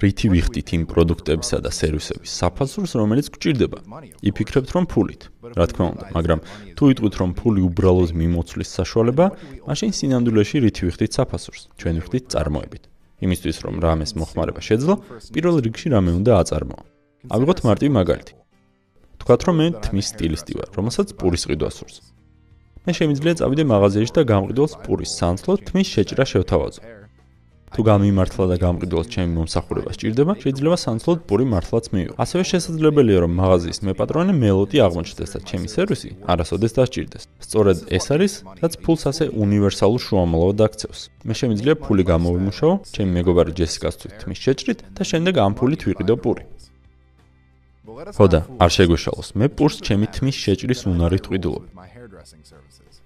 რითი 0.00 0.26
ვიხდით 0.32 0.68
იმ 0.76 0.82
პროდუქტებისა 0.88 1.58
და 1.60 1.70
სერვისების 1.76 2.32
საფასურს, 2.40 2.92
რომელიც 2.96 3.26
გვჭირდება? 3.36 3.78
იფიქრებთ, 4.24 4.70
რომ 4.72 4.84
ფულით. 4.88 5.22
რა 5.60 5.64
თქმა 5.68 5.86
უნდა, 5.92 6.04
მაგრამ 6.16 6.40
თუ 6.76 6.84
იტყვით, 6.92 7.14
რომ 7.20 7.30
ფული 7.36 7.60
უბრალოდ 7.68 8.10
მიმოცვლის 8.16 8.70
საშუალება, 8.80 9.26
მაშინ 9.68 9.90
სინამდვილეში 9.92 10.56
რითი 10.64 10.82
ვიხდით 10.88 11.12
საფასურს? 11.20 11.60
ჩვენ 11.76 11.94
ვიხდით 12.00 12.24
წარმოებით. 12.32 12.82
იმისთვის, 13.20 13.56
რომ 13.60 13.74
რამეს 13.84 14.10
მოხმარება 14.16 14.60
შეძლო, 14.64 14.94
პირველ 15.36 15.56
რიგში 15.68 15.88
რამე 15.92 16.10
უნდა 16.16 16.32
აწარმოო. 16.40 16.82
ავიღოთ 17.36 17.58
მარტივი 17.68 17.92
მაგალითი. 18.00 18.32
თქვათ, 19.20 19.40
რომ 19.44 19.56
მე 19.60 19.66
თმის 19.84 20.06
სტილისტი 20.16 20.52
ვარ, 20.56 20.68
რომელსაც 20.80 21.08
პურის 21.20 21.44
ყიდვა 21.44 21.70
სურს. 21.76 21.96
მე 22.88 22.92
შემიძლია 22.96 23.34
წავიდე 23.36 23.64
მაღაზიაში 23.68 24.12
და 24.16 24.22
გამყიდველს 24.32 24.74
პურის 24.80 25.10
სანაცვლოდ 25.20 25.58
თმის 25.68 25.86
შეჭრა 25.92 26.24
შევთავაზო. 26.32 26.99
თუ 27.70 27.80
გამიმართლა 27.86 28.44
და 28.50 28.56
გამყიდველს 28.66 29.08
ჩემი 29.14 29.30
მომსახურება 29.38 29.90
სჭირდება, 29.94 30.32
შეიძლება 30.42 30.76
სანაცვლოდ 30.84 31.18
პური 31.30 31.44
მართლაც 31.54 31.84
მივიღო. 31.94 32.14
ასევე 32.18 32.42
შესაძლებელია, 32.50 33.18
რომ 33.22 33.32
მაღაზიის 33.40 33.78
მეპატრონე 33.86 34.32
მელოდი 34.42 34.76
აღმოჩნდეს 34.86 35.30
და 35.34 35.38
ჩემი 35.48 35.68
სერვისი 35.70 36.10
არასოდეს 36.32 36.72
დასჭირდეს. 36.78 37.22
სწორედ 37.46 37.78
ეს 37.94 38.06
არის, 38.10 38.32
რაც 38.58 38.72
ფულს 38.82 39.02
ასე 39.10 39.24
უნივერსალურ 39.30 40.00
შუამავლად 40.02 40.58
აქცევს. 40.66 41.00
მე 41.22 41.34
შემიძლია 41.40 41.74
ფული 41.78 42.02
გამოვიმუშაო, 42.10 42.72
ჩემი 42.94 43.10
მეგობარი 43.18 43.52
ჯესიკას 43.54 43.94
თვით 44.02 44.14
თმის 44.18 44.38
შეჭრით 44.44 44.78
და 44.90 45.02
შემდეგ 45.06 45.34
ამ 45.38 45.52
ფულით 45.54 45.80
ვიყიდო 45.86 46.14
პური. 46.18 46.42
ხოდა, 48.18 48.40
არ 48.58 48.70
შეგვეშალოს. 48.76 49.28
მე 49.38 49.46
პურს 49.56 49.76
ჩემი 49.86 50.06
თმის 50.14 50.36
შეჭრის 50.42 50.80
უნარით 50.90 51.24
ვყიდულობ. 51.28 51.64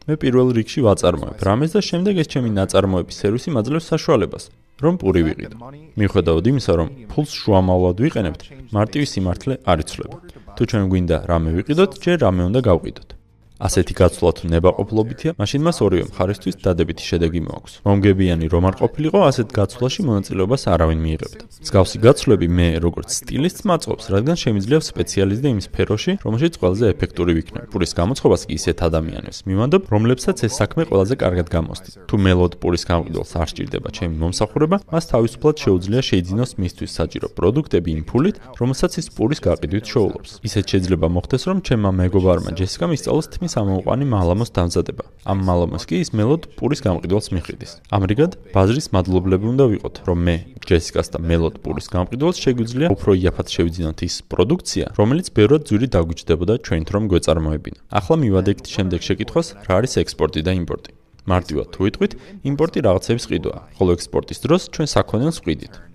მე 0.04 0.14
პირველ 0.20 0.48
რიგში 0.58 0.80
ვაწარმოებ 0.84 1.44
რამეს 1.48 1.70
და 1.76 1.80
შემდეგ 1.90 2.14
ეს 2.22 2.28
ჩემი 2.34 2.50
ნაწარმოების 2.60 3.18
სერვისი 3.24 3.50
მაძლევს 3.56 3.88
საშუალებას 3.94 4.44
რომ 4.82 4.98
პური 4.98 5.22
ვიყიდო. 5.22 5.56
მიუხედავად 5.98 6.44
იმისა, 6.50 6.72
რომ 6.78 6.88
ფულს 7.10 7.30
შუამავლად 7.40 7.96
ვიყენებთ, 8.04 8.42
მარტივი 8.74 9.06
სიმართლე 9.06 9.54
არ 9.70 9.78
იცვლება. 9.84 10.16
თუ 10.58 10.62
ჩვენ 10.70 10.84
გვინდა 10.90 11.16
რამე 11.30 11.50
ვიყიდოთ, 11.58 11.92
ჯერ 12.04 12.16
რამე 12.26 12.42
უნდა 12.50 12.60
გავყიდოთ. 12.68 13.13
ასეთი 13.54 13.94
გაცვლა 13.94 14.30
თუ 14.34 14.44
ნებაყოფლობითია, 14.50 15.30
მაშინ 15.38 15.60
მას 15.62 15.78
ორივე 15.86 16.04
მხარისთვის 16.10 16.54
დადებითი 16.58 17.04
შედეგი 17.06 17.40
მოაქვს. 17.46 17.72
მომგებიანი 17.86 18.46
რომ 18.50 18.64
არ 18.66 18.74
ყოფილიყო, 18.82 19.18
ასეთ 19.30 19.48
გაცვლაში 19.54 20.00
მონაწილეობას 20.10 20.62
არავინ 20.74 20.98
მიიღებდა. 21.06 21.44
მსგავსი 21.62 21.96
გაცვლები 22.02 22.46
მე 22.50 22.68
როგორც 22.82 23.08
სტილისტს 23.14 23.62
მაწყობს, 23.70 24.04
რადგან 24.10 24.36
შემიძლია 24.42 24.78
სპეციალისტი 24.82 25.48
იმ 25.54 25.60
სფეროში, 25.70 26.12
რომელშიც 26.26 26.54
ყველაზე 26.58 26.84
ეფექტური 26.94 27.32
ვიქნებ. 27.38 27.64
პურის 27.70 27.92
გამოცხობას 27.94 28.42
კი 28.42 28.54
ისეთ 28.58 28.78
ადამიანებს 28.88 29.38
მივანდობ, 29.46 29.82
რომლებსაც 29.94 30.36
ეს 30.46 30.52
საქმე 30.58 30.82
ყველაზე 30.90 31.14
კარგად 31.14 31.46
გამოსდით. 31.54 31.94
თუ 32.10 32.14
მელოდ 32.26 32.52
პურის 32.58 32.82
გამყიდველს 32.90 33.32
არ 33.38 33.48
სჭირდება 33.54 33.88
ჩემი 33.94 34.14
მომსახურება, 34.18 34.76
მას 34.90 35.04
თავისუფლად 35.14 35.56
შეუძლია 35.62 36.02
შეიძინოს 36.10 36.50
მისთვის 36.58 36.90
საჭირო 36.98 37.26
პროდუქტები 37.38 37.90
იმ 37.94 38.02
ფულით, 38.10 38.36
რომელსაც 38.58 38.92
ის 38.98 39.06
პურის 39.14 39.40
გაყიდვით 39.46 39.86
შოულობს. 39.86 40.30
ისეთ 40.42 40.64
შეიძლება 40.74 41.06
მოხდეს, 41.06 41.42
რომ 41.48 41.58
ჩემმა 41.62 41.90
მეგობარმა 42.02 42.50
ჯესიკამ 42.58 42.90
ისწავლოს 42.98 43.43
თმის 43.44 43.60
სამოუყანი 43.60 44.06
მალამოს 44.08 44.50
დამზადება. 44.56 45.04
ამ 45.28 45.38
მალამოს 45.44 45.84
კი 45.84 46.00
ის 46.00 46.10
მელოდ 46.16 46.42
პურის 46.56 46.80
გამყიდველს 46.80 47.28
მიხვიდის. 47.36 47.72
ამრიგად, 47.92 48.32
ბაზრის 48.56 48.88
მადლობლები 48.96 49.46
უნდა 49.52 49.64
ვიყოთ, 49.68 49.94
რომ 50.08 50.18
მე, 50.24 50.36
ჯესიკას 50.64 51.08
და 51.12 51.18
მელოდ 51.20 51.54
პურის 51.60 51.86
გამყიდველს 51.92 52.40
შეგვიძლია 52.40 52.88
უფრო 52.88 53.10
იაფად 53.20 53.46
შევიძინოთ 53.52 53.98
ის 54.08 54.14
პროდუქცია, 54.32 54.84
რომელიც 54.96 55.26
ბევრად 55.36 55.62
ძვირი 55.68 55.88
დაგვიჭდებოდა 55.92 56.54
ჩვენთ 56.64 56.88
რომ 56.88 57.04
გვეწარმოებინა. 57.12 57.78
ახლა 57.92 58.14
მივადექთ 58.24 58.64
შემდეგ 58.64 59.00
შეკითხვას, 59.04 59.46
რა 59.68 59.72
არის 59.76 59.92
ექსპორტი 60.00 60.40
და 60.40 60.52
იმპორტი. 60.56 60.90
მარტივად 61.28 61.68
თუ 61.72 61.80
ვიტყვით, 61.84 62.12
იმპორტი 62.48 62.78
რაღაცების 62.88 63.24
ყიდვაა, 63.28 63.60
ხოლო 63.76 63.90
ექსპორტის 63.96 64.38
დროს 64.44 64.62
ჩვენ 64.72 64.88
საქონელს 64.88 65.40
ვყიდით. 65.44 65.93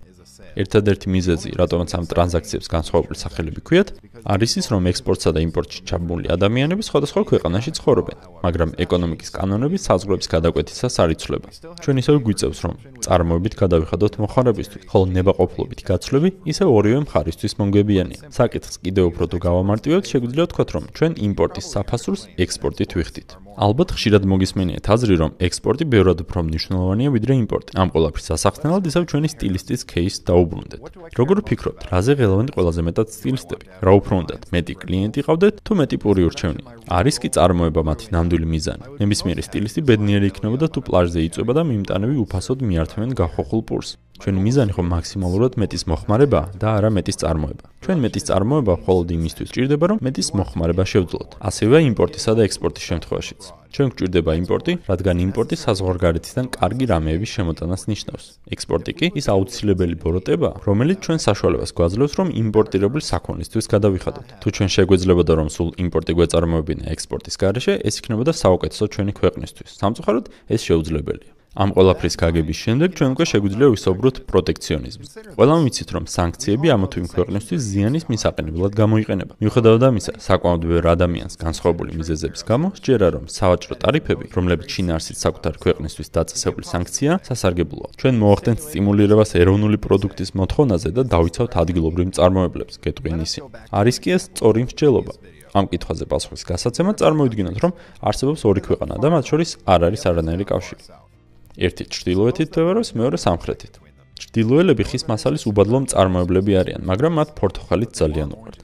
ერთადერთი 0.56 1.08
მიზეზი, 1.14 1.50
რატომაც 1.60 1.90
ამ 1.98 2.06
ტრანზაქციებს 2.10 2.68
განსხვავებული 2.74 3.18
სახელები 3.20 3.62
ქვიათ, 3.68 3.90
არის 4.26 4.52
ის, 4.60 4.66
რომ 4.74 4.90
ექსპორტსა 4.92 5.30
და 5.36 5.40
იმპორტში 5.46 5.80
ჩაბმული 5.90 6.26
ადამიანები 6.36 6.84
სხვადასხვა 6.90 7.22
ქვეყანაში 7.30 7.72
ცხოვრობენ, 7.78 8.18
მაგრამ 8.46 8.70
ეკონომიკის 8.86 9.30
კანონები 9.38 9.78
საზღვრების 9.80 10.28
გადაკვეთისას 10.34 10.96
არ 11.04 11.10
იცვლება. 11.16 11.48
ჩვენ 11.84 11.96
ისევ 12.02 12.16
გვიწევს, 12.26 12.60
რომ 12.66 12.74
წარმოებით 13.10 13.54
გადავიხადოთ 13.58 14.14
მოხარებისთვის, 14.22 14.86
ხოლო 14.92 15.06
ნებაყოფლობით 15.18 15.82
გაცვლები 15.90 16.30
ისევ 16.54 16.68
ორივე 16.78 17.00
მხარისთვის 17.10 17.58
მომგებიანია. 17.58 18.30
საკითხს 18.30 18.76
კიდევ 18.86 19.10
უფრო 19.10 19.26
თუ 19.34 19.38
გავამარტივებთ, 19.50 20.06
შეგვიძლია 20.14 20.46
ვთქვათ, 20.46 20.70
რომ 20.78 20.84
ჩვენ 20.94 21.12
იმპორტის 21.28 21.66
საფასურს 21.74 22.22
ექსპორტით 22.38 22.92
ვიხდით. 22.94 23.30
ალბათ 23.60 23.90
ხშირად 23.92 24.24
მოგისმენია 24.30 24.80
თაზრი, 24.88 25.16
რომ 25.20 25.32
ექსპორტი 25.44 25.86
ბევრად 25.92 26.20
უფრო 26.24 26.40
მნიშვნელოვანია 26.48 27.10
ვიდრე 27.12 27.34
იმპორტი. 27.44 27.72
ამ 27.76 27.90
ყველაფრის 27.92 28.28
ასახსნელად 28.36 28.84
ისევ 28.88 29.04
ჩვენი 29.10 29.28
სტილისტის 29.36 29.82
кейს 29.90 30.16
დაუბრუნდეთ. 30.30 30.82
როგორ 31.20 31.38
ფიქრობთ, 31.50 31.82
რაზე 31.92 32.14
ღელავენ 32.20 32.48
ყველაზე 32.56 32.82
მეტად 32.88 33.08
სტილისტები? 33.20 33.66
რა 33.84 33.92
უფრო 34.00 34.14
უნდათ 34.22 34.42
მეტი 34.54 34.74
კლიენტი 34.80 35.20
ყავდეთ 35.28 35.56
თუ 35.66 35.72
მეტი 35.76 35.98
პური 36.00 36.22
ურჩევნი? 36.30 36.64
არის 36.88 37.16
კი 37.20 37.28
წარმოება 37.36 37.82
მათი 37.90 38.06
ნამდვილი 38.16 38.48
მიზანი. 38.54 38.84
ნებისმიერი 39.02 39.44
სტილისტი 39.44 39.80
ბედნიერი 39.90 40.26
იქნებოდა 40.32 40.68
თუ 40.72 40.80
პლაჟზე 40.88 41.20
იწვება 41.28 41.54
და 41.58 41.64
მიმტანები 41.68 42.16
უფასოდ 42.24 42.60
მიართვ 42.70 42.96
მიართმევენ 43.00 43.16
გახოხულ 43.16 43.62
პურს. 43.64 43.96
ჩვენი 44.20 44.40
მიზანი 44.44 44.74
ხო 44.76 44.84
მაქსიმალურად 44.84 45.54
მეტის 45.56 45.84
მოხმარება 45.88 46.42
და 46.60 46.68
არა 46.76 46.90
მეტის 46.92 47.18
წარმოება. 47.24 47.66
ჩვენ 47.80 47.98
მეტის 48.04 48.24
წარმოება 48.28 48.74
მხოლოდ 48.84 49.08
იმისთვის 49.16 49.50
ჭირდება, 49.56 49.86
რომ 49.90 49.98
მეტის 50.04 50.28
მოხმარება 50.36 50.84
შევძლოთ. 50.92 51.30
ასევე 51.40 51.78
იმპორტისა 51.88 52.32
და 52.36 52.42
ექსპორტის 52.44 52.84
შემთხვევაშიც. 52.90 53.42
ჩვენ 53.70 53.88
გვჭირდება 53.96 54.32
იმპორტი, 54.44 54.74
რადგან 54.92 55.16
იმპორტი 55.24 55.56
საზღვარგარეთიდან 55.64 56.46
კარგი 56.60 56.86
რამეების 56.92 57.30
შემოტანას 57.38 57.82
ნიშნავს. 57.92 58.26
ექსპორტი 58.52 58.92
კი 59.00 59.06
ის 59.16 59.26
აუცილებელი 59.32 59.96
ბოროტება, 60.04 60.50
რომელიც 60.68 60.98
ჩვენ 61.06 61.20
საშუალებას 61.24 61.72
გვაძლევს, 61.80 62.14
რომ 62.20 62.28
იმპორტირებულ 62.44 63.02
საქონლისთვის 63.12 63.66
გადავიხადოთ. 63.74 64.28
თუ 64.42 64.48
ჩვენ 64.56 64.70
შეგვეძლებოდა, 64.76 65.34
რომ 65.40 65.48
სულ 65.56 65.70
იმპორტი 65.80 66.12
გვეწარმოებინა 66.18 66.86
ექსპორტის 66.92 67.36
გარეშე, 67.40 67.74
ეს 67.88 67.96
იქნებოდა 68.04 68.32
საუკეთესო 68.36 68.84
ჩვენი 68.94 69.12
ქვეყნისთვის. 69.16 69.70
სამწუხაროდ, 69.80 70.26
ეს 70.50 70.62
შეუძლებელია. 70.68 71.39
ამ 71.58 71.72
ყველაფრის 71.74 72.16
გაგების 72.22 72.58
შემდეგ 72.62 72.90
ჩვენ 72.94 73.10
უკვე 73.18 73.26
შეგვიძლია 73.26 73.68
ვისაუბროთ 73.74 74.18
პროტექციონიზმზე. 74.30 75.34
ყველამ 75.34 75.62
ვიცით, 75.66 75.90
რომ 75.98 76.04
სანქციები 76.06 76.68
ამა 76.70 76.88
თუ 76.94 76.98
იმ 77.02 77.08
ქვეყნისთვის 77.10 77.62
ზიანის 77.70 78.04
მისაყენებლად 78.06 78.74
გამოიყენება. 78.78 79.34
მიუხედავად 79.42 79.82
ამისა, 79.90 80.14
საკმაოდ 80.30 80.62
ბევრ 80.70 80.86
ადამიანს 80.94 81.34
განსხვავებული 81.42 81.92
მიზეზების 81.98 82.42
გამო 82.46 82.68
სჯერა, 82.78 83.08
რომ 83.18 83.24
სავაჭრო 83.34 83.74
ტარიფები, 83.82 84.26
რომლებიც 84.38 84.68
შინაარსით 84.78 85.18
საკუთარ 85.26 85.54
ქვეყნისთვის 85.64 86.08
დაწესებული 86.14 86.66
სანქცია, 86.70 87.12
სასარგებლოა. 87.26 87.88
ჩვენ 87.98 88.16
მოახდენთ 88.22 88.60
სტიმულირებას 88.70 89.32
ეროვნული 89.42 89.78
პროდუქტის 89.82 90.30
მოთხოვნაზე 90.38 90.90
და 90.94 91.02
დავიცავთ 91.10 91.54
ადგილობრივ 91.66 92.06
მწარმოებლებს, 92.14 92.78
გეტყვიან 92.86 93.20
ისინი. 93.26 93.48
არის 93.74 93.98
კი 93.98 94.10
ეს 94.14 94.24
სწორი 94.30 94.62
მსჯელობა. 94.70 95.14
ამ 95.58 95.66
კითხვაზე 95.66 96.06
პასუხის 96.06 96.44
გასაცემად 96.46 96.96
წარმოვიდგინოთ, 97.02 97.58
რომ 97.58 97.72
არსებობს 98.06 98.42
ორი 98.46 98.62
ქვეყანა 98.70 98.96
და 99.02 99.08
მათ 99.10 99.24
შორის 99.34 99.50
არ 99.66 99.82
არის 99.90 100.02
არანაირი 100.06 100.46
კავშირი. 100.46 101.10
ერთი 101.60 101.84
ჭრდილოეთით 101.94 102.50
თვევროს, 102.56 102.90
მეორე 102.96 103.18
სამხრეთით. 103.20 103.74
ჭრდილოელები 104.20 104.84
ხის 104.90 105.04
მასალის 105.12 105.44
უბადლო 105.52 105.78
მწარმოებლები 105.84 106.54
არიან, 106.62 106.82
მაგრამ 106.88 107.14
მათ 107.20 107.30
პორტოხალიც 107.40 107.92
ძალიან 108.00 108.30
უყვართ. 108.36 108.58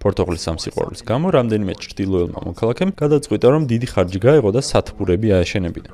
პორტოხალის 0.00 0.42
სამსიყვარულის 0.48 1.02
გამო 1.10 1.26
რამდენიმე 1.36 1.72
ჭრდილოელმა 1.82 2.40
მოქალაქემ 2.50 2.90
გადაწყვიტა, 3.02 3.46
რომ 3.54 3.62
დიდი 3.72 3.86
ხარჯი 3.92 4.18
გაეღო 4.26 4.50
და 4.56 4.60
სათბურები 4.70 5.28
აეშენებინა. 5.38 5.90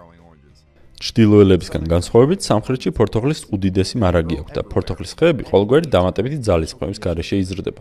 ჭრდილოელებისგან 0.96 1.82
განსხვავებით, 1.92 2.40
სამხრეთში 2.48 2.90
პორტოხალის 2.96 3.40
უდიდესი 3.52 3.96
მარაგი 4.00 4.36
აქვს 4.40 4.52
და 4.56 4.62
პორტოხალის 4.72 5.12
ხეები 5.18 5.42
ყოველგვარი 5.50 5.86
დამატებითი 5.92 6.38
ძალისხმევის 6.48 6.98
გარეშე 7.04 7.36
იზრდება. 7.44 7.80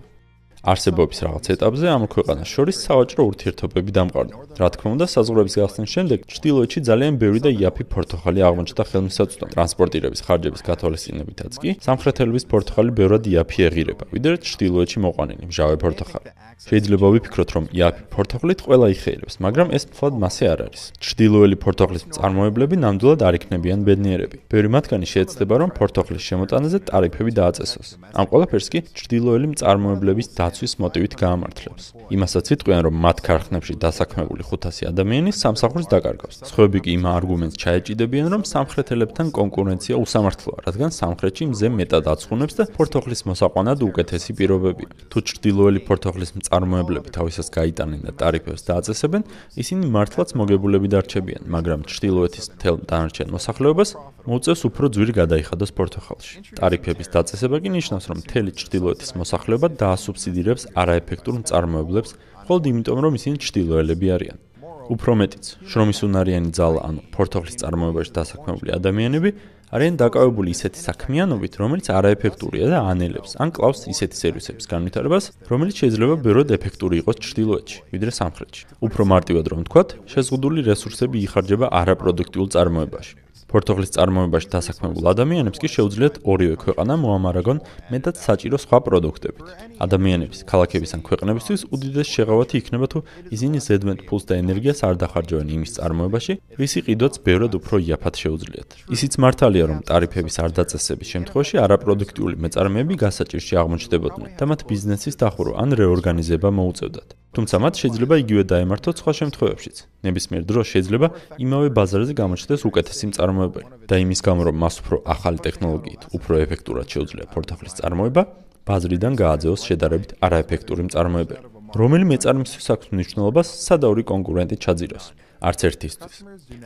არსებობის 0.65 1.19
რაღაც 1.25 1.45
ეტაპზე 1.53 1.87
ამ 1.93 2.03
ქვეყანას 2.09 2.49
შორის 2.49 2.77
სავაჭრო 2.85 3.21
ურთიერთობები 3.29 3.91
დამყარდა. 3.97 4.35
რა 4.57 4.69
თქმა 4.73 4.89
უნდა, 4.95 5.05
საზღვრების 5.13 5.55
გახსნის 5.61 5.91
შემდეგ 5.95 6.19
ჭრდილოეთში 6.25 6.79
ძალიან 6.89 7.13
ბევრი 7.21 7.39
და 7.45 7.49
იაფი 7.53 7.83
პორტოხალი 7.93 8.39
აღმოჩნდა 8.49 8.83
ხელმისაწვდომ. 8.89 9.47
ტრანსპორტირების 9.53 10.21
ხარჯების 10.25 10.61
გათვალისწინებითაც 10.65 11.53
კი, 11.61 11.69
სამხრეთელების 11.85 12.45
პორტოხალი 12.49 12.91
ბევრად 12.97 13.23
იაფი 13.29 13.59
ეღირება, 13.69 14.03
ვიდრე 14.15 14.35
ჭრდილოეთში 14.41 14.97
მოყვანილი 15.05 15.43
მჟავე 15.53 15.75
პორტოხალი. 15.85 16.29
შეიძლება 16.55 17.07
ვიფიქროთ, 17.13 17.49
რომ 17.55 17.65
იაფი 17.75 18.03
პორტოხლით 18.15 18.59
ყველა 18.65 18.87
იხეირებს, 18.95 19.35
მაგრამ 19.45 19.67
ეს 19.75 19.83
თვალ 19.91 20.13
მასე 20.23 20.45
არ 20.55 20.59
არის. 20.65 20.81
ჭრდილოელი 21.03 21.55
პორტოხლის 21.61 22.03
მწარმოებლები 22.09 22.75
ნამდვილად 22.79 23.19
არ 23.27 23.33
იქნებიან 23.37 23.79
ბედნიერები. 23.85 24.37
ბევრი 24.49 24.69
მათგანი 24.71 25.05
შეეცდება, 25.13 25.53
რომ 25.61 25.69
პორტოხლის 25.75 26.23
შემოტანაზე 26.25 26.77
ტარიფები 26.89 27.31
დააწესოს. 27.35 27.89
ამ 28.15 28.25
ყველაფერს 28.31 28.67
კი 28.71 28.79
ჭრდილოელი 28.97 29.47
მწარმოებლების 29.51 30.27
დაცვის 30.55 30.73
მოტივით 30.79 31.13
გაამართლებს. 31.19 31.83
იმასაც 32.15 32.45
იტყვიან, 32.55 32.81
რომ 32.87 32.95
მათ 33.03 33.17
ქარხნებში 33.27 33.73
დასაქმებული 33.75 34.43
500 34.47 34.87
ადამიანი 34.87 35.31
სამსახურს 35.35 35.87
დაკარგავს. 35.91 36.37
სხვები 36.47 36.79
კი 36.79 36.89
იმ 36.95 37.03
არგუმენტს 37.11 37.59
ჩაეჭიდებიან, 37.59 38.27
რომ 38.31 38.41
სამხრეთელებთან 38.47 39.27
კონკურენცია 39.35 39.95
უსამართლოა, 39.99 40.57
რადგან 40.67 40.91
სამხრეთში 40.95 41.43
მზე 41.51 41.67
მეტად 41.75 42.05
აცხუნებს 42.07 42.53
და 42.55 42.63
პორტოხლის 42.71 43.21
მოსაყვანად 43.27 43.79
უკეთესი 43.83 44.31
პირობებია. 44.39 44.89
თუ 45.11 45.17
ჭრდილოელი 45.27 45.79
პორტოხლის 45.87 46.31
მწარმოებლები 46.39 47.09
თავისას 47.11 47.47
გაიტანენ 47.51 48.01
და 48.07 48.11
ტარიფებს 48.15 48.63
დააწესებენ, 48.63 49.21
ისინი 49.59 49.83
მართლაც 49.91 50.29
მოგებულები 50.39 50.87
დარჩებიან, 50.87 51.43
მაგრამ 51.51 51.83
ჭრდილოეთის 51.83 52.45
მთელ 52.55 52.75
დანარჩენ 52.87 53.27
მოსახლეობას 53.35 53.89
მოუწევს 54.25 54.61
უფრო 54.65 54.85
ძვირი 54.89 55.13
გადაიხადოს 55.21 55.71
პორტოხალში. 55.77 56.35
ტარიფების 56.57 57.07
დაწესება 57.13 57.57
კი 57.61 57.69
ნიშნავს, 57.77 58.05
რომ 58.09 58.17
მთელი 58.25 58.51
ჭრდილოეთის 58.57 59.11
მოსახლეობა 59.21 59.67
დაასუბსიდირებს 59.81 60.63
არაეფექტურ 60.81 61.35
მწარმოებლებს, 61.45 62.11
მხოლოდ 62.41 62.63
იმიტომ, 62.71 62.97
რომ 63.05 63.13
ისინი 63.21 63.37
ჭრდილოელები 63.45 64.07
არიან. 64.17 64.37
უფრო 64.85 65.11
მეტიც, 65.17 65.45
შრომის 65.65 65.99
უნარიანი 66.05 66.49
ძალა, 66.53 66.79
ანუ 66.85 67.01
პორტოხლის 67.09 67.57
წარმოებაში 67.61 68.11
დასაქმებული 68.17 68.69
ადამიანები 68.77 69.29
არიან 69.73 69.95
დაკავებული 69.97 70.53
ისეთი 70.53 70.79
საქმიანობით, 70.85 71.53
რომელიც 71.57 71.89
არაეფექტურია 71.89 72.69
და 72.69 72.79
ანელებს 72.93 73.33
ან 73.41 73.49
კლავს 73.49 73.89
ისეთი 73.89 74.15
სერვისების 74.21 74.69
განვითარებას, 74.69 75.25
რომელიც 75.49 75.75
შეიძლება 75.81 76.15
ბევრად 76.21 76.53
ეფექტური 76.53 77.01
იყოს 77.01 77.17
ჭრდილოეთში, 77.25 77.77
ვიდრე 77.97 78.11
სამხრეთში. 78.13 78.63
უფრო 78.85 79.01
მარტივად 79.09 79.45
რომ 79.51 79.59
ვთქვათ, 79.65 79.89
შეზღუდული 80.05 80.59
რესურსები 80.69 81.17
იხარჯება 81.25 81.65
არაპროდუქტიულ 81.81 82.47
წარმოებაში. 82.53 83.24
პორტოღლის 83.51 83.93
წარმოებაში 83.95 84.49
დასაქმებულ 84.55 85.05
ადამიანებს 85.13 85.61
კი 85.61 85.69
შეუძლიათ 85.75 86.15
ორივე 86.25 86.55
ქვეყანა 86.63 86.93
მოამარაგონ 87.03 87.57
მეტად 87.93 88.15
საჭირო 88.25 88.57
სხვა 88.59 88.77
პროდუქტებით. 88.85 89.45
ადამიანების, 89.85 90.39
ქალაქების 90.49 90.91
ან 90.95 91.01
ქვეყნებისთვის 91.07 91.61
უდიდეს 91.73 92.07
შეღავათი 92.15 92.55
იქნება 92.61 92.87
თუ 92.91 92.99
ისინი 93.35 93.57
ზედმეტ 93.67 93.99
ფულს 94.09 94.23
და 94.29 94.33
ენერგიას 94.41 94.79
არ 94.87 94.95
დახარჯავენ 95.05 95.47
იმის 95.55 95.71
წარმოებაში, 95.77 96.33
რისი 96.59 96.79
ყიდვაც 96.85 97.13
ბევრად 97.25 97.53
უფრო 97.59 97.75
იაფად 97.85 98.15
შეუძლიათ. 98.23 98.69
ისიც 98.95 99.13
მართალია, 99.23 99.65
რომ 99.69 99.79
ტარიფების 99.89 100.35
არ 100.43 100.51
დაწესების 100.59 101.07
შემთხვევაში 101.13 101.55
არაპროდუქტიული 101.65 102.35
მეწარმეები 102.43 102.95
გასაჭირში 103.05 103.53
აღმოჩნდებოდნენ 103.61 104.29
და 104.39 104.43
მათ 104.49 104.59
ბიზნესის 104.71 105.15
დახურვა 105.21 105.55
ან 105.61 105.69
რეორგანიზება 105.79 106.49
მოუწევდათ. 106.49 107.09
თუმცა 107.35 107.55
მათ 107.63 107.73
შეიძლება 107.81 108.15
იგივე 108.23 108.43
დაემართოთ 108.51 108.95
სხვა 109.01 109.11
შემთხვევებშიც. 109.19 109.75
ნებისმიერ 110.07 110.43
დროს 110.49 110.65
შეიძლება 110.73 111.07
იმავე 111.45 111.67
ბაზარზე 111.77 112.13
გამოჩნდეს 112.21 112.61
უკეთესი 112.69 113.05
მწარმოებელი 113.11 113.67
და 113.89 113.95
იმის 114.03 114.19
გამო 114.27 114.41
რომ 114.47 114.55
მას 114.63 114.75
უფრო 114.81 114.95
ახალი 115.15 115.39
ტექნოლოგიით 115.47 116.01
უფრო 116.15 116.33
ეფექტურად 116.45 116.87
შეუძლია 116.93 117.25
პორტაფლის 117.35 117.77
წარმოება, 117.79 118.21
ბაზრიდან 118.65 119.13
გააძევოს 119.19 119.61
შედარებით 119.67 120.09
არაეფექტური 120.25 120.81
მწარმოებელი. 120.87 121.45
რომელი 121.75 122.05
მეწარმისთვის 122.07 122.67
აქვს 122.73 122.87
მნიშვნელობას 122.95 123.47
სადაური 123.67 124.03
კონკურენტი 124.07 124.55
ჩაძიროს? 124.63 125.05
არც 125.45 125.59
ერთისთვის. 125.69 126.15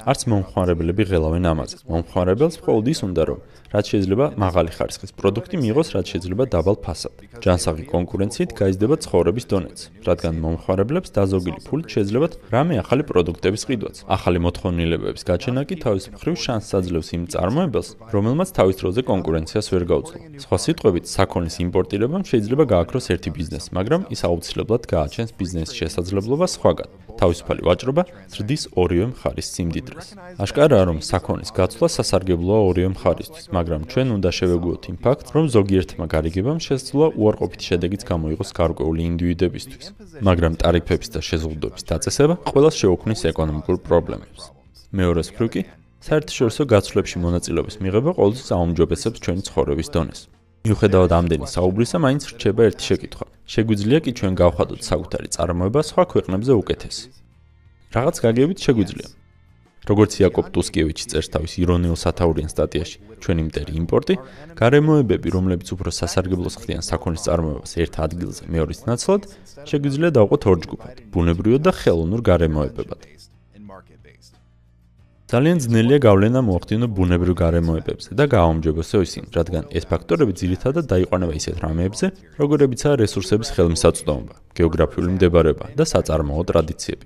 არც 0.09 0.21
მომხმარებლები 0.31 1.03
ღელავენ 1.11 1.45
ამაზე. 1.51 1.75
მომხმარებელს 1.91 2.55
მხოლოდ 2.61 2.85
ის 2.93 2.99
უნდა 3.07 3.23
რომ 3.29 3.39
რაც 3.69 3.85
შეიძლება 3.91 4.25
მაღალი 4.33 4.71
ხარისხის 4.73 5.11
პროდუქტი 5.19 5.55
მიიღოს, 5.61 5.87
რაც 5.93 6.05
შეიძლება 6.09 6.43
დაბალ 6.53 6.77
ფასად. 6.85 7.13
ჯანსაღი 7.43 7.85
კონკურენციით 7.93 8.51
გაიზრდება 8.57 8.95
ცხოვრების 9.05 9.45
დონეც, 9.51 9.79
რადგან 10.07 10.33
მომხმარებლებს 10.43 11.09
დაზოგილი 11.13 11.59
ფულით 11.67 11.87
შეძლებათ 11.93 12.33
რამე 12.55 12.73
ახალი 12.83 13.03
პროდუქტების 13.09 13.63
ყიდვაც. 13.69 13.95
ახალი 14.09 14.39
მოთხოვნილებების 14.45 15.23
გაჩენა 15.29 15.61
კი 15.69 15.75
თავის 15.85 16.05
მხრივ 16.15 16.35
შანსს 16.45 16.71
აძლევს 16.79 17.09
იმ 17.13 17.23
წარმოებელს, 17.33 17.89
რომელმაც 18.15 18.49
თავის 18.57 18.75
დროზე 18.81 19.01
კონკურენციას 19.11 19.67
ვერ 19.69 19.83
გაუძლო. 19.91 20.17
სხვა 20.43 20.57
სიტყვებით, 20.65 21.05
საქონლის 21.13 21.55
იმპორტირებამ 21.65 22.23
შეიძლება 22.25 22.63
გააქროს 22.73 23.05
ერთი 23.13 23.29
ბიზნესი, 23.37 23.69
მაგრამ 23.77 24.01
ის 24.09 24.21
აუცილებლად 24.25 24.83
გააჩენს 24.89 25.31
ბიზნესის 25.37 25.77
შესაძლებლობას 25.77 26.51
სხვაგან. 26.57 26.89
თავისუფალი 27.19 27.61
ვაჭრობა 27.67 28.03
ზრდის 28.33 28.63
ორივე 28.79 29.05
მხარის 29.11 29.47
სიმდიდრეს. 29.55 30.07
აშკარაა, 30.43 30.83
რომ 30.89 30.97
საქონლის 31.09 31.51
გაცვლა 31.59 31.87
სასარგებლოა 31.95 32.59
ორივე 32.69 32.89
მხარისთვის, 32.95 33.45
მაგრამ 33.57 33.81
ჩვენ 33.91 34.07
უნდა 34.17 34.29
შევეგუოთ 34.39 34.83
იმ 34.89 34.97
ფაქტს, 35.03 35.29
რომ 35.35 35.45
ზოგიერთმა 35.55 36.05
გარიგებამ 36.15 36.59
შესძლო 36.67 37.05
უარყოფითი 37.19 37.65
შედეგიც 37.69 38.01
გამოიღოს 38.11 38.49
გარკვეული 38.59 39.01
ინდივიდებისთვის. 39.11 39.85
მაგრამ 40.27 40.53
ტარიფების 40.61 41.09
და 41.13 41.19
შეზღუდვების 41.29 41.83
დაწესება 41.91 42.33
ყველას 42.49 42.75
შეუქმნის 42.81 43.21
ეკონომიკურ 43.31 43.75
პრობლემებს. 43.83 44.41
მეორე 44.89 45.21
მხრივ 45.29 45.49
კი, 45.53 45.61
საერთაშორისო 46.07 46.63
გაცვლებში 46.73 47.17
მონაწილეობის 47.25 47.75
მიღება 47.83 48.11
ყოველთვის 48.17 48.49
აუმჯობესებს 48.55 49.19
ჩვენი 49.23 49.41
ცხოვრების 49.47 49.89
დონეს. 49.95 50.21
მიუხედავად 50.67 51.11
ამდენი 51.15 51.47
საუბრისა, 51.55 51.97
მაინც 52.03 52.23
რჩება 52.35 52.61
ერთი 52.69 52.83
შეკითხვა. 52.89 53.25
შეგვიძლია 53.49 53.99
კი 54.03 54.11
ჩვენ 54.19 54.33
გავხადოთ 54.41 54.81
საკუთარი 54.83 55.27
წარმოება 55.35 55.81
სხვა 55.89 56.03
ქვეყნებზე 56.11 56.53
უკეთესი? 56.61 57.03
რაღაც 57.95 58.15
გაგებით 58.23 58.59
შეგვიძლია. 58.65 59.09
როგორც 59.89 60.11
იაკობ 60.19 60.45
ტუსკიევიჩი 60.53 61.05
წერს 61.09 61.29
თავის 61.33 61.53
ირონიულ 61.63 61.97
სათაურიან 61.97 62.49
სტატიაში, 62.53 62.97
ჩვენი 63.23 63.41
მტერი 63.49 63.73
იმპორტი, 63.81 64.15
გარემოებები, 64.59 65.27
რომლებიც 65.33 65.67
უფრო 65.73 65.89
სასარგებლოს 65.89 66.55
ხდიან 66.61 66.83
საქონლის 66.85 67.23
წარმოებას 67.25 67.73
ერთ 67.79 67.93
ადგილზე 68.05 68.43
მეორის 68.53 68.81
ნაცვლად, 68.85 69.21
შეგვიძლია 69.65 70.11
დავყოთ 70.19 70.43
ორ 70.51 70.57
ჯგუფად: 70.65 70.95
ბუნებრივად 71.09 71.61
და 71.65 71.71
ხელოვნურ 71.73 72.21
გარემოებებად. 72.29 73.18
ძალიან 75.29 75.59
ძნელია 75.61 75.99
გავლენა 76.01 76.41
მოახდინო 76.41 76.87
ბუნებრივ 76.97 77.35
გარემოებებზე 77.37 78.15
და 78.17 78.25
გააუმჯობესო 78.33 79.01
ისინი, 79.05 79.27
რადგან 79.37 79.67
ეს 79.77 79.85
ფაქტორები 79.85 80.33
ძირითადად 80.41 80.89
დაიყვანება 80.89 81.33
ისეთ 81.37 81.55
რამეებზე, 81.65 82.05
როგორებიცაა 82.41 82.95
რესურსების 83.03 83.53
ხელმისაწვდომობა, 83.53 84.35
გეოგრაფიული 84.57 85.09
მდებარეობა 85.19 85.65
და 85.77 85.85
საწარმოო 85.93 86.41
ტრადიციები. 86.49 87.05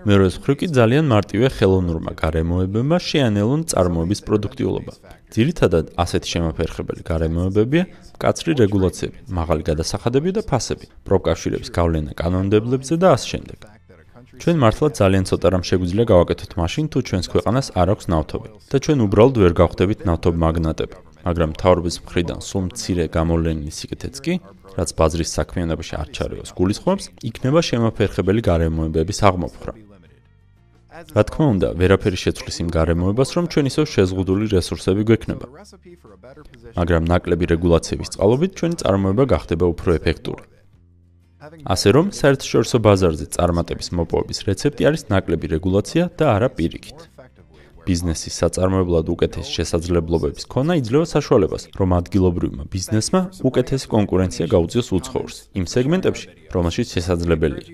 მეორე 0.00 0.26
მხრივ 0.34 0.56
კი 0.58 0.66
ძალიან 0.80 1.04
მარტივია 1.14 1.50
ხელოვნურმა 1.60 2.12
გარემოებებმა 2.18 2.98
შეანელონ 3.06 3.60
წარმოების 3.70 4.20
პროდუქტიულობა. 4.26 4.92
ძირითადად 5.30 5.84
ასეთი 5.94 6.28
შემოფერხებელი 6.34 7.02
გარემოებებია 7.06 7.84
კაცრი 8.18 8.52
რეგულაციები, 8.66 9.18
მაღალი 9.30 9.62
გადასახადები 9.70 10.30
და 10.34 10.42
ფასები, 10.42 10.86
პროკავშირების 11.06 11.68
გავლენა 11.70 12.12
კანონმდებლებზე 12.18 12.94
და 12.98 13.14
ასე 13.14 13.26
შემდეგ. 13.32 13.79
ჩვენ 14.40 14.56
მართლა 14.56 14.88
ძალიან 14.96 15.24
ცოტა 15.28 15.48
რამ 15.52 15.64
შეგვიძლია 15.68 16.04
გავაკეთოთ 16.10 16.52
მაშინ 16.60 16.86
თუ 16.92 16.98
ჩვენს 17.08 17.26
ქვეყანას 17.32 17.66
არ 17.80 17.88
აქვს 17.92 18.06
ნავთობი 18.12 18.48
და 18.72 18.76
ჩვენ 18.84 18.98
უბრალოდ 19.04 19.36
ვერ 19.42 19.52
გავხდებით 19.60 20.00
ნავთობ 20.08 20.34
მაგნატები. 20.44 20.96
მაგრამ 21.28 21.50
თავრობის 21.60 21.96
მხრიდან 22.04 22.38
სულ 22.48 22.64
მცირე 22.72 23.04
გამოვლენილი 23.16 23.72
სიკეთეც 23.78 24.16
კი 24.24 24.34
რაც 24.80 24.88
ბაზრის 24.96 25.30
საქმიანობაში 25.36 25.94
არ 26.00 26.08
ჩარევს 26.16 26.50
გულისხმობს, 26.56 27.04
იქნება 27.28 27.60
შემოფერხებელი 27.68 28.40
გარემოებების 28.48 29.18
აღმოფხვრა. 29.28 29.72
რა 31.16 31.22
თქმა 31.28 31.46
უნდა, 31.54 31.68
ვერაფერი 31.80 32.18
შეცვლის 32.24 32.56
იმ 32.64 32.68
გარემოებას, 32.76 33.30
რომ 33.36 33.44
ჩვენ 33.52 33.64
ისევ 33.70 33.84
შეზღუდული 33.94 34.46
რესურსები 34.56 35.02
გვექნება. 35.08 35.46
მაგრამ 36.80 37.02
ნაკლები 37.12 37.44
რეგულაციების 37.52 38.12
წყალობით 38.16 38.52
ჩვენი 38.56 38.76
წარმოება 38.82 39.24
გახდება 39.34 39.66
უფრო 39.74 39.88
ეფექტური. 40.00 40.42
ასე 41.40 41.88
რომ, 41.96 42.06
საერთაშორისო 42.12 42.78
ბაზარზე 42.84 43.26
წარმატების 43.36 43.88
მოპოვების 43.96 44.38
რეცეპტი 44.48 44.82
არის 44.90 45.02
ნაკლები 45.08 45.46
რეგულაცია 45.56 46.04
და 46.20 46.24
არა 46.36 46.48
პირიქით. 46.52 46.98
ბიზნესის 47.80 48.34
საწარმოებლად 48.40 49.08
უკეთესი 49.08 49.50
შესაძლებლობების 49.56 50.44
ქონა 50.52 50.76
იძლევა 50.80 51.06
საშუალებას, 51.16 51.62
რომ 51.80 51.90
ადგილობრივმა 51.96 52.64
ბიზნესმა 52.74 53.20
უკეთესი 53.50 53.86
კონკურენცია 53.96 54.46
გაუწიოს 54.52 54.88
უცხოურს 55.00 55.36
იმ 55.56 55.64
სეგმენტებში, 55.74 56.28
რომელშიც 56.54 56.86
შესაძლებელია. 56.94 57.64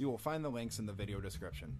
You 0.00 0.08
will 0.08 0.16
find 0.16 0.42
the 0.42 0.48
links 0.48 0.78
in 0.80 0.86
the 0.86 0.96
video 0.96 1.20
description. 1.20 1.76